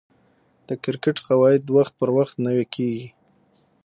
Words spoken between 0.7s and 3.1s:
کرکټ قواعد وخت پر وخت نوي کیږي.